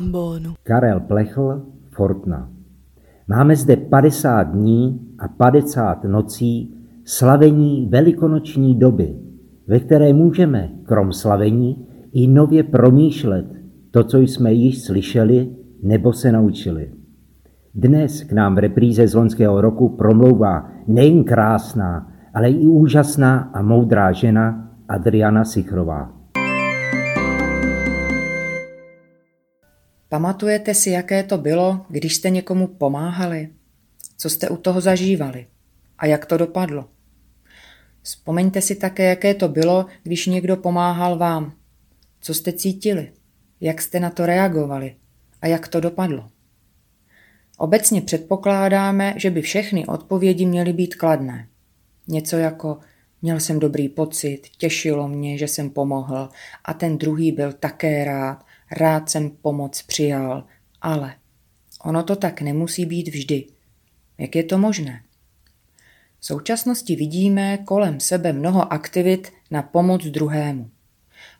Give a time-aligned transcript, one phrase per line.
[0.00, 0.54] plánu.
[0.62, 2.50] Karel Plechl, Fortna.
[3.28, 9.16] Máme zde 50 dní a 50 nocí slavení velikonoční doby,
[9.66, 13.46] ve které můžeme, krom slavení, i nově promýšlet
[13.90, 15.50] to, co jsme již slyšeli
[15.82, 16.92] nebo se naučili.
[17.74, 23.62] Dnes k nám v repríze z loňského roku promlouvá nejen krásná, ale i úžasná a
[23.62, 26.17] moudrá žena Adriana Sichrová.
[30.08, 33.48] Pamatujete si, jaké to bylo, když jste někomu pomáhali?
[34.16, 35.46] Co jste u toho zažívali?
[35.98, 36.88] A jak to dopadlo?
[38.02, 41.52] Vzpomeňte si také, jaké to bylo, když někdo pomáhal vám.
[42.20, 43.12] Co jste cítili?
[43.60, 44.96] Jak jste na to reagovali?
[45.42, 46.28] A jak to dopadlo?
[47.56, 51.48] Obecně předpokládáme, že by všechny odpovědi měly být kladné.
[52.08, 52.78] Něco jako
[53.22, 56.28] měl jsem dobrý pocit, těšilo mě, že jsem pomohl
[56.64, 60.44] a ten druhý byl také rád, rád jsem pomoc přijal,
[60.80, 61.14] ale
[61.84, 63.46] ono to tak nemusí být vždy.
[64.18, 65.02] Jak je to možné?
[66.20, 70.70] V současnosti vidíme kolem sebe mnoho aktivit na pomoc druhému.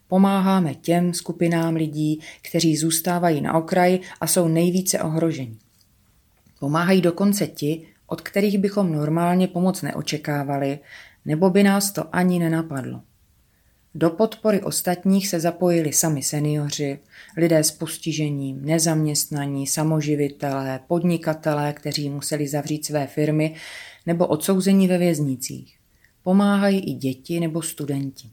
[0.08, 5.56] Pomáháme těm skupinám lidí, kteří zůstávají na okraji a jsou nejvíce ohroženi.
[6.60, 10.78] Pomáhají dokonce ti, od kterých bychom normálně pomoc neočekávali,
[11.24, 13.02] nebo by nás to ani nenapadlo.
[14.00, 16.98] Do podpory ostatních se zapojili sami seniori,
[17.36, 23.54] lidé s postižením, nezaměstnaní, samoživitelé, podnikatelé, kteří museli zavřít své firmy
[24.06, 25.78] nebo odsouzení ve věznicích.
[26.22, 28.30] Pomáhají i děti nebo studenti.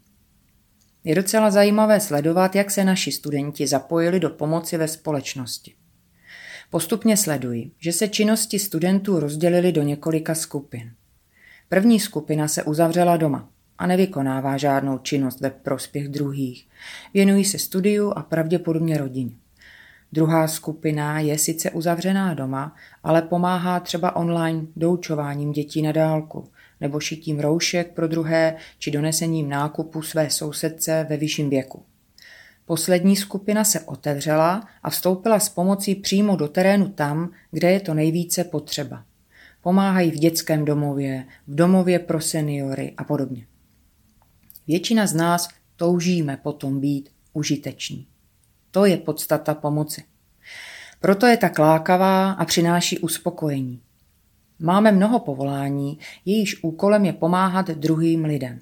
[1.04, 5.74] Je docela zajímavé sledovat, jak se naši studenti zapojili do pomoci ve společnosti.
[6.70, 10.92] Postupně sleduji, že se činnosti studentů rozdělily do několika skupin.
[11.70, 16.68] První skupina se uzavřela doma a nevykonává žádnou činnost ve prospěch druhých.
[17.14, 19.32] Věnují se studiu a pravděpodobně rodině.
[20.12, 26.48] Druhá skupina je sice uzavřená doma, ale pomáhá třeba online doučováním dětí na dálku,
[26.82, 31.84] nebo šitím roušek pro druhé, či donesením nákupu své sousedce ve vyšším věku.
[32.66, 37.94] Poslední skupina se otevřela a vstoupila s pomocí přímo do terénu tam, kde je to
[37.94, 39.04] nejvíce potřeba.
[39.62, 43.46] Pomáhají v dětském domově, v domově pro seniory a podobně.
[44.68, 48.08] Většina z nás toužíme potom být užiteční.
[48.72, 50.04] To je podstata pomoci.
[51.00, 53.82] Proto je tak lákavá a přináší uspokojení.
[54.60, 58.60] Máme mnoho povolání, jejíž úkolem je pomáhat druhým lidem.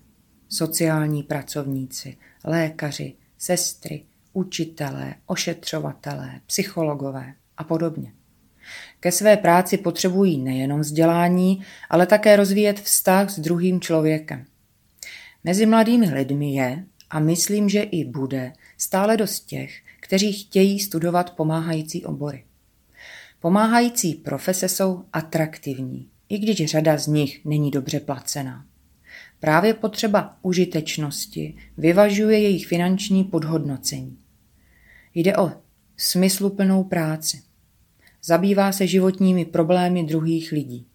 [0.50, 4.04] Sociální pracovníci, lékaři, sestry,
[4.34, 8.14] učitelé, ošetřovatelé, psychologové a podobně.
[9.00, 14.46] Ke své práci potřebují nejenom vzdělání, ale také rozvíjet vztah s druhým člověkem.
[15.44, 21.36] Mezi mladými lidmi je, a myslím, že i bude, stále dost těch, kteří chtějí studovat
[21.36, 22.44] pomáhající obory.
[23.40, 28.66] Pomáhající profese jsou atraktivní, i když řada z nich není dobře placená.
[29.40, 34.18] Právě potřeba užitečnosti vyvažuje jejich finanční podhodnocení.
[35.14, 35.52] Jde o
[35.98, 37.42] smysluplnou práci.
[38.24, 40.88] Zabývá se životními problémy druhých lidí.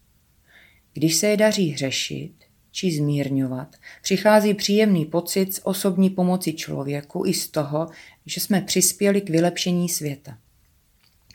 [0.93, 2.38] Když se je daří řešit
[2.79, 7.89] či zmírňovat, přichází příjemný pocit z osobní pomoci člověku i z toho,
[8.27, 10.39] že jsme přispěli k vylepšení světa.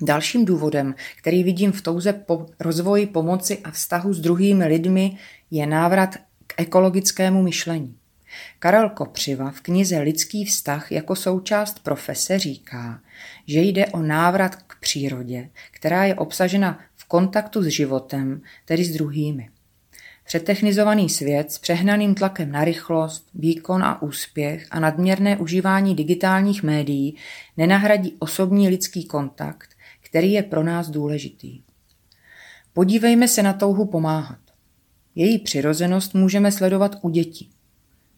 [0.02, 5.18] Dalším důvodem, který vidím v touze po rozvoji pomoci a vztahu s druhými lidmi,
[5.52, 6.16] je návrat
[6.48, 7.96] k ekologickému myšlení.
[8.60, 13.02] Karel Kopřiva v knize Lidský vztah jako součást profese říká,
[13.48, 18.94] že jde o návrat k přírodě, která je obsažena v kontaktu s životem, tedy s
[18.94, 19.50] druhými.
[20.34, 27.16] Přetechnizovaný svět s přehnaným tlakem na rychlost, výkon a úspěch a nadměrné užívání digitálních médií
[27.58, 29.70] nenahradí osobní lidský kontakt,
[30.02, 31.62] který je pro nás důležitý.
[32.74, 34.40] Podívejme se na touhu pomáhat.
[35.16, 37.50] Její přirozenost můžeme sledovat u dětí.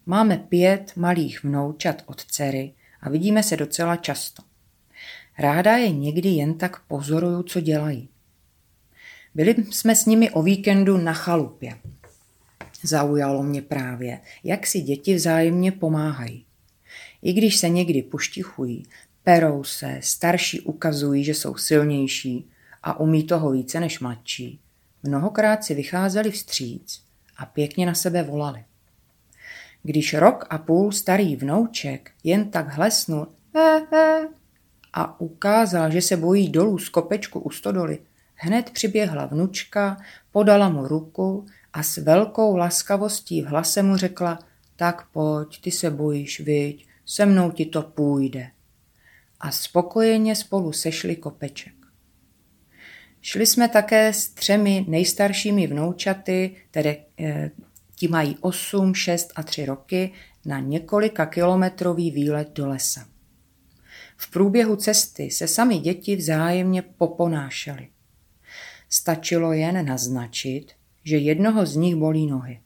[0.05, 4.43] Máme pět malých vnoučat od dcery a vidíme se docela často.
[5.39, 8.09] Ráda je někdy jen tak pozoruju, co dělají.
[9.35, 11.75] Byli jsme s nimi o víkendu na chalupě.
[12.85, 16.45] Zaujalo mě právě, jak si děti vzájemně pomáhají.
[17.21, 18.85] I když se někdy poštichují,
[19.23, 22.49] perou se, starší ukazují, že jsou silnější
[22.83, 24.59] a umí toho více než mladší,
[25.03, 27.01] mnohokrát si vycházeli vstříc
[27.37, 28.63] a pěkně na sebe volali.
[29.83, 33.27] Když rok a půl starý vnouček jen tak hlesnul
[34.93, 37.99] a ukázal, že se bojí dolů z kopečku u stodoly,
[38.35, 39.97] hned přiběhla vnučka,
[40.31, 44.39] podala mu ruku a s velkou laskavostí v hlase mu řekla,
[44.75, 48.51] tak pojď, ty se bojíš, viď, se mnou ti to půjde.
[49.39, 51.73] a spokojeně spolu sešli kopeček.
[53.21, 57.51] Šli jsme také s třemi nejstaršími vnoučaty, které e,
[57.95, 60.11] ti mají 8, 6 a 3 roky,
[60.45, 63.07] na několika kilometrový výlet do lesa.
[64.17, 67.87] V průběhu cesty se sami děti vzájemně poponášely.
[68.89, 70.71] Stačilo jen naznačit,
[71.05, 72.59] že jednoho z nich bolí nohy.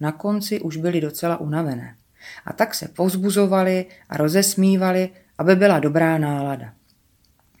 [0.00, 1.96] Na konci už byli docela unavené.
[2.44, 6.74] A tak se povzbuzovali a rozesmívali, aby byla dobrá nálada.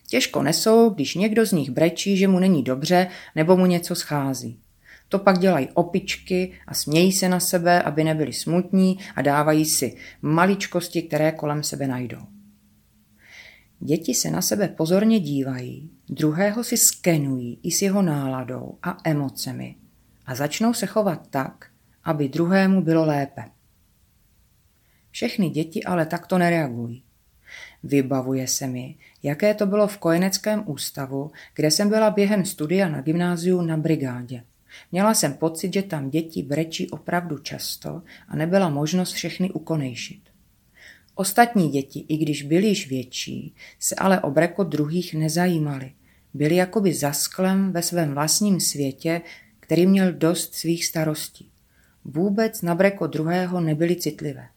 [0.08, 4.60] Těžko nesou, když někdo z nich brečí, že mu není dobře nebo mu něco schází.
[5.08, 9.96] To pak dělají opičky a smějí se na sebe, aby nebyli smutní a dávají si
[10.22, 12.22] maličkosti, které kolem sebe najdou.
[13.80, 19.76] Děti se na sebe pozorně dívají, druhého si skenují i s jeho náladou a emocemi
[20.26, 21.70] a začnou se chovat tak,
[22.04, 23.44] aby druhému bylo lépe.
[25.10, 27.02] Všechny děti ale takto nereagují.
[27.82, 33.00] Vybavuje se mi, jaké to bylo v kojeneckém ústavu, kde jsem byla během studia na
[33.00, 34.42] gymnáziu na brigádě.
[34.92, 40.20] Měla jsem pocit, že tam děti brečí opravdu často a nebyla možnost všechny ukonejšit.
[41.14, 45.92] Ostatní děti, i když byly již větší, se ale o breko druhých nezajímali.
[46.34, 49.20] Byli jakoby za sklem ve svém vlastním světě,
[49.64, 51.50] který měl dost svých starostí.
[52.04, 54.48] Vůbec na breko druhého nebyli citlivé.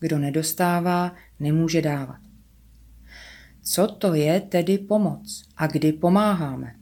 [0.00, 2.18] Kdo nedostává, nemůže dávat.
[3.62, 6.74] Co to je tedy pomoc a kdy pomáháme?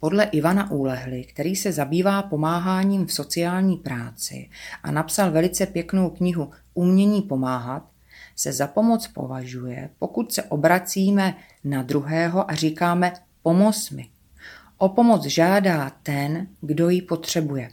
[0.00, 4.50] Podle Ivana Úlehly, který se zabývá pomáháním v sociální práci
[4.82, 7.90] a napsal velice pěknou knihu Umění pomáhat,
[8.36, 11.34] se za pomoc považuje, pokud se obracíme
[11.64, 14.15] na druhého a říkáme pomoz mi.
[14.78, 17.70] O pomoc žádá ten, kdo ji potřebuje.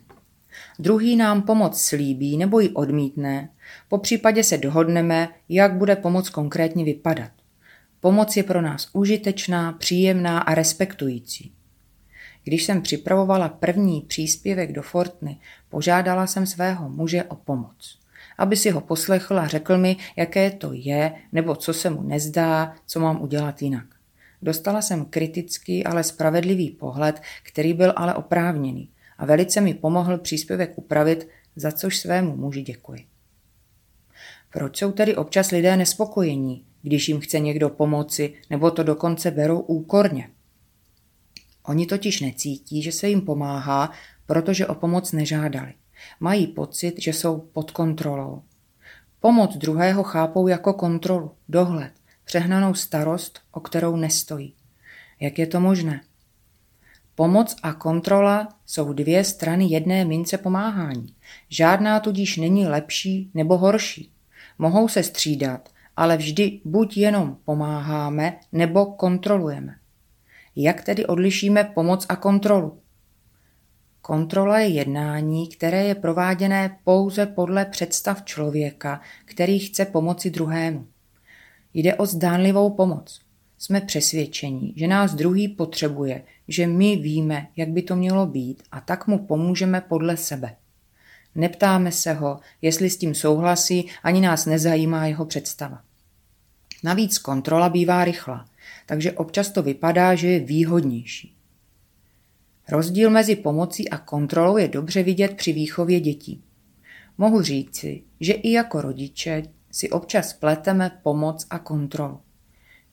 [0.79, 3.49] Druhý nám pomoc slíbí nebo ji odmítne,
[3.89, 7.31] po případě se dohodneme, jak bude pomoc konkrétně vypadat.
[7.99, 11.53] Pomoc je pro nás užitečná, příjemná a respektující.
[12.43, 15.37] Když jsem připravovala první příspěvek do Fortny,
[15.69, 17.99] požádala jsem svého muže o pomoc.
[18.37, 22.75] Aby si ho poslechl a řekl mi, jaké to je, nebo co se mu nezdá,
[22.85, 23.85] co mám udělat jinak.
[24.43, 30.73] Dostala jsem kritický, ale spravedlivý pohled, který byl ale oprávněný a velice mi pomohl příspěvek
[30.75, 33.05] upravit, za což svému muži děkuji.
[34.53, 39.59] Proč jsou tedy občas lidé nespokojení, když jim chce někdo pomoci, nebo to dokonce berou
[39.59, 40.29] úkorně?
[41.65, 43.91] Oni totiž necítí, že se jim pomáhá,
[44.25, 45.73] protože o pomoc nežádali.
[46.19, 48.41] Mají pocit, že jsou pod kontrolou.
[49.19, 51.91] Pomoc druhého chápou jako kontrolu, dohled,
[52.23, 54.53] přehnanou starost, o kterou nestojí.
[55.19, 56.01] Jak je to možné?
[57.15, 61.15] Pomoc a kontrola jsou dvě strany jedné mince pomáhání.
[61.49, 64.11] Žádná tudíž není lepší nebo horší.
[64.59, 69.75] Mohou se střídat, ale vždy buď jenom pomáháme, nebo kontrolujeme.
[70.55, 72.79] Jak tedy odlišíme pomoc a kontrolu?
[74.01, 80.87] Kontrola je jednání, které je prováděné pouze podle představ člověka, který chce pomoci druhému.
[81.73, 83.21] Jde o zdánlivou pomoc.
[83.57, 88.81] Jsme přesvědčení, že nás druhý potřebuje, že my víme, jak by to mělo být a
[88.81, 90.55] tak mu pomůžeme podle sebe.
[91.35, 95.81] Neptáme se ho, jestli s tím souhlasí, ani nás nezajímá jeho představa.
[96.83, 98.45] Navíc kontrola bývá rychlá,
[98.85, 101.35] takže občas to vypadá, že je výhodnější.
[102.69, 106.43] Rozdíl mezi pomocí a kontrolou je dobře vidět při výchově dětí.
[107.17, 112.19] Mohu říci, že i jako rodiče si občas pleteme pomoc a kontrolu.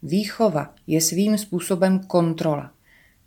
[0.02, 2.70] Výchova je svým způsobem kontrola.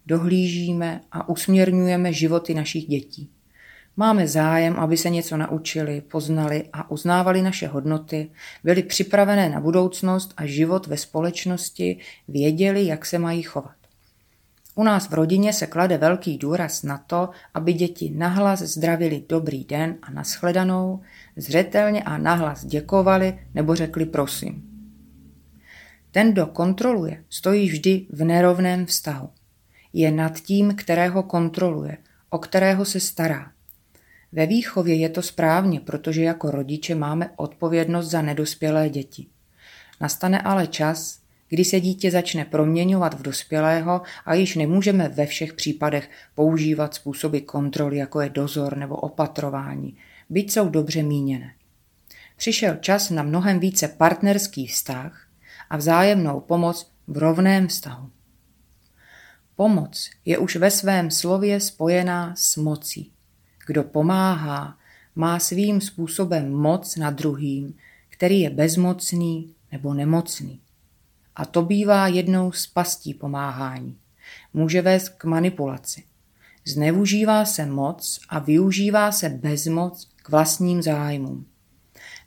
[0.06, 3.30] Dohlížíme a usměrňujeme životy našich dětí.
[3.98, 8.32] Máme zájem, aby se něco naučili, poznali a uznávali naše hodnoty,
[8.64, 13.83] byli připravené na budoucnost a život ve společnosti, věděli, jak se mají chovat.
[14.76, 19.64] U nás v rodině se klade velký důraz na to, aby děti nahlas zdravili dobrý
[19.64, 21.02] den a nashledanou,
[21.36, 24.70] zřetelně a nahlas děkovali nebo řekli prosím.
[26.12, 29.30] Ten, kdo kontroluje, stojí vždy v nerovném vztahu.
[29.94, 31.98] Je nad tím, kterého kontroluje,
[32.30, 33.52] o kterého se stará.
[34.32, 39.28] Ve výchově je to správně, protože jako rodiče máme odpovědnost za nedospělé děti.
[40.02, 41.20] Nastane ale čas,
[41.54, 47.38] kdy se dítě začne proměňovat v dospělého a již nemůžeme ve všech případech používat způsoby
[47.38, 49.98] kontroly, jako je dozor nebo opatrování,
[50.30, 51.54] byť jsou dobře míněné.
[52.38, 55.28] Přišel čas na mnohem více partnerský vztah
[55.70, 58.10] a vzájemnou pomoc v rovném vztahu.
[59.56, 63.12] Pomoc je už ve svém slově spojená s mocí.
[63.68, 64.78] Kdo pomáhá,
[65.16, 67.74] má svým způsobem moc nad druhým,
[68.10, 70.60] který je bezmocný nebo nemocný.
[71.36, 73.98] A to bývá jednou z pastí pomáhání.
[74.54, 76.04] Může vést k manipulaci.
[76.66, 81.46] Zneužívá se moc a využívá se bezmoc k vlastním zájmům.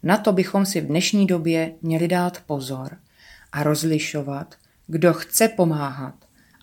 [0.02, 2.98] Na to bychom si v dnešní době měli dát pozor
[3.52, 4.54] a rozlišovat,
[4.86, 6.14] kdo chce pomáhat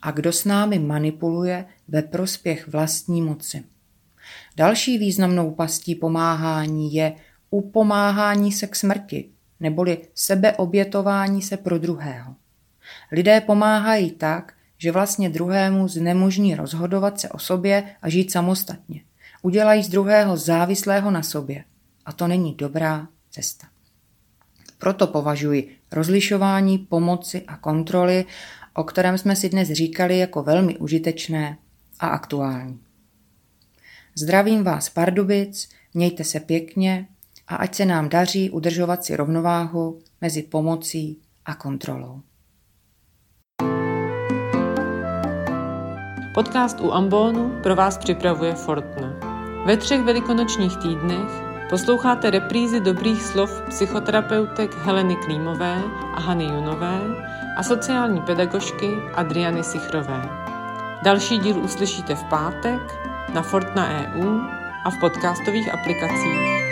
[0.01, 3.63] a kdo s námi manipuluje ve prospěch vlastní moci.
[4.55, 7.15] Další významnou pastí pomáhání je
[7.50, 9.29] upomáhání se k smrti,
[9.63, 12.36] neboli sebeobětování se pro druhého.
[13.12, 19.01] Lidé pomáhají tak, že vlastně druhému znemožní rozhodovat se o sobě a žít samostatně.
[19.41, 21.63] Udělají z druhého závislého na sobě.
[22.05, 23.67] A to není dobrá cesta.
[24.77, 28.25] Proto považuji rozlišování pomoci a kontroly,
[28.74, 31.58] o kterém jsme si dnes říkali, jako velmi užitečné
[32.00, 32.79] a aktuální.
[34.15, 37.08] Zdravím vás Pardubic, mějte se pěkně
[37.47, 42.21] a ať se nám daří udržovat si rovnováhu mezi pomocí a kontrolou.
[46.33, 49.13] Podcast u Ambonu pro vás připravuje Fortna.
[49.65, 55.81] Ve třech velikonočních týdnech posloucháte reprízy dobrých slov psychoterapeutek Heleny Klímové
[56.13, 57.00] a Hany Junové
[57.57, 60.29] a sociální pedagožky Adriany Sichrové.
[61.03, 62.81] Další díl uslyšíte v pátek
[63.33, 64.39] na Fortna EU
[64.85, 66.62] a v podcastových aplikacích.